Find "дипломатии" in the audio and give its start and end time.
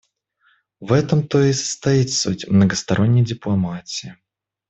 3.23-4.17